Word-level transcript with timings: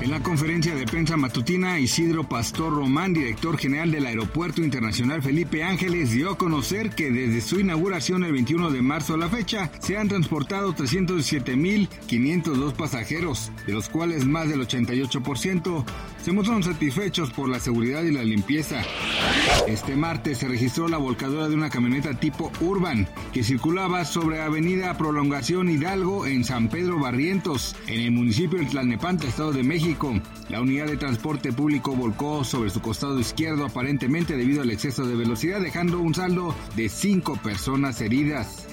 En 0.00 0.10
la 0.10 0.22
conferencia 0.22 0.74
de 0.74 0.86
prensa 0.86 1.18
matutina, 1.18 1.78
Isidro 1.78 2.24
Pastor 2.24 2.72
Román, 2.72 3.12
director 3.12 3.58
general 3.58 3.90
del 3.90 4.06
Aeropuerto 4.06 4.62
Internacional 4.62 5.20
Felipe 5.20 5.62
Ángeles, 5.62 6.10
dio 6.10 6.30
a 6.30 6.38
conocer 6.38 6.88
que 6.90 7.10
desde 7.10 7.42
su 7.42 7.60
inauguración 7.60 8.24
el 8.24 8.32
21 8.32 8.70
de 8.70 8.80
marzo 8.80 9.12
a 9.12 9.18
la 9.18 9.28
fecha 9.28 9.70
se 9.80 9.98
han 9.98 10.08
transportado 10.08 10.74
307.502 10.74 12.72
pasajeros, 12.72 13.52
de 13.66 13.74
los 13.74 13.90
cuales 13.90 14.24
más 14.24 14.48
del 14.48 14.66
88% 14.66 15.84
se 16.22 16.32
muestran 16.32 16.62
satisfechos 16.62 17.30
por 17.30 17.50
la 17.50 17.60
seguridad 17.60 18.02
y 18.02 18.10
la 18.10 18.22
limpieza. 18.22 18.82
Este 19.66 19.96
martes 19.96 20.38
se 20.38 20.48
registró 20.48 20.88
la 20.88 20.96
volcadura 20.96 21.46
de 21.48 21.54
una 21.54 21.68
camioneta 21.68 22.18
tipo 22.18 22.50
Urban 22.60 23.06
que 23.32 23.44
circulaba 23.44 24.06
sobre 24.06 24.40
Avenida 24.40 24.96
Prolongación 24.96 25.68
Hidalgo 25.68 26.26
en 26.26 26.44
San 26.44 26.68
Pedro 26.68 26.98
Barrientos, 26.98 27.76
en 27.86 28.00
el 28.00 28.12
municipio 28.12 28.58
de 28.58 28.66
Tlalnepantla, 28.66 29.28
Estado 29.28 29.52
de 29.52 29.62
México. 29.90 30.14
La 30.48 30.60
unidad 30.60 30.86
de 30.86 30.96
transporte 30.96 31.52
público 31.52 31.96
volcó 31.96 32.44
sobre 32.44 32.70
su 32.70 32.80
costado 32.80 33.18
izquierdo 33.18 33.64
aparentemente 33.64 34.36
debido 34.36 34.62
al 34.62 34.70
exceso 34.70 35.04
de 35.04 35.16
velocidad, 35.16 35.60
dejando 35.60 35.98
un 35.98 36.14
saldo 36.14 36.54
de 36.76 36.88
cinco 36.88 37.36
personas 37.42 38.00
heridas. 38.00 38.68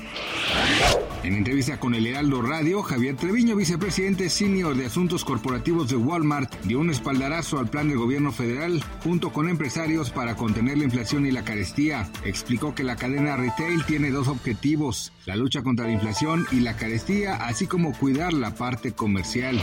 En 1.23 1.34
entrevista 1.34 1.80
con 1.80 1.95
el 1.95 2.06
Heraldo 2.06 2.42
Radio, 2.42 2.84
Javier 2.84 3.16
Treviño, 3.16 3.56
vicepresidente 3.56 4.30
senior 4.30 4.76
de 4.76 4.86
Asuntos 4.86 5.26
Corporativos 5.26 5.90
de 5.90 5.95
Walmart, 5.95 6.54
dio 6.64 6.80
un 6.80 6.90
espaldarazo 6.90 7.60
al 7.60 7.68
plan 7.68 7.90
del 7.90 7.98
gobierno 7.98 8.32
federal 8.32 8.84
junto 9.04 9.32
con 9.32 9.50
empresarios 9.50 10.12
para 10.12 10.36
contener 10.36 10.78
la 10.78 10.86
inflación 10.86 11.26
y 11.26 11.32
la 11.32 11.44
carestía. 11.44 12.10
Explicó 12.23 12.76
que 12.76 12.84
la 12.84 12.95
cadena 12.95 13.36
retail 13.38 13.84
tiene 13.86 14.12
dos 14.12 14.28
objetivos, 14.28 15.12
la 15.26 15.36
lucha 15.36 15.64
contra 15.64 15.88
la 15.88 15.94
inflación 15.94 16.45
y 16.52 16.60
la 16.60 16.76
carestía, 16.78 17.36
así 17.36 17.66
como 17.66 17.98
cuidar 17.98 18.34
la 18.34 18.54
parte 18.56 18.94
comercial. 18.94 19.60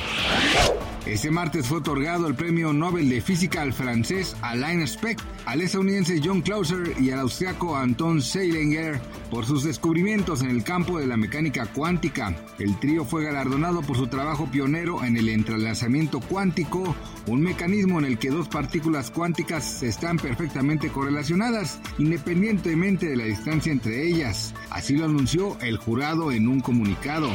Este 1.07 1.31
martes 1.31 1.67
fue 1.67 1.79
otorgado 1.79 2.27
el 2.27 2.35
premio 2.35 2.73
Nobel 2.73 3.11
de 3.11 3.21
Física 3.21 3.61
al 3.61 3.75
francés 3.75 4.35
Alain 4.41 4.87
Speck, 4.89 5.21
al 5.45 5.61
estadounidense 5.61 6.19
John 6.25 6.41
Clauser 6.41 6.95
y 6.99 7.11
al 7.11 7.21
austriaco 7.21 7.77
Anton 7.77 8.23
Seilinger 8.23 9.03
por 9.35 9.47
sus 9.47 9.65
descubrimientos 9.65 10.43
en 10.43 10.51
el 10.51 10.63
campo 10.63 11.01
de 11.01 11.09
la 11.09 11.17
mecánica 11.17 11.67
cuántica. 11.67 12.37
El 12.61 12.79
trío 12.79 13.05
fue 13.05 13.25
galardonado 13.25 13.83
por 13.83 13.97
su 13.97 14.07
trabajo 14.07 14.49
pionero 14.49 15.03
en 15.03 15.17
el 15.17 15.29
entrelazamiento 15.29 16.21
cuántico, 16.21 16.95
un 17.27 17.41
mecanismo 17.41 17.99
en 17.99 18.05
el 18.05 18.17
que 18.17 18.31
dos 18.31 18.47
partículas 18.47 19.11
cuánticas 19.11 19.83
están 19.83 20.19
perfectamente 20.19 20.89
correlacionadas, 20.89 21.81
independientemente 21.99 23.09
de 23.09 23.17
la 23.17 23.25
distancia 23.25 23.73
entre 23.73 24.07
ellas. 24.07 24.55
Así 24.71 24.97
lo 24.97 25.07
anunció 25.07 25.59
el 25.61 25.79
jurado 25.79 26.31
en 26.31 26.47
un 26.47 26.61
comunicado. 26.61 27.29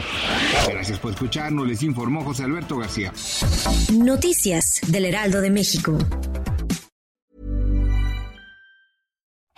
Gracias 0.70 1.00
por 1.00 1.12
escucharnos, 1.12 1.68
les 1.68 1.84
informó 1.84 2.24
José 2.24 2.46
Alberto 2.46 2.78
García. 2.78 3.12
Noticias 3.92 4.80
del 4.88 5.04
Heraldo 5.04 5.42
de 5.42 5.50
México. 5.50 5.98